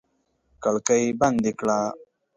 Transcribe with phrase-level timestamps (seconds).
[0.63, 1.79] کړکۍ بندې کړه!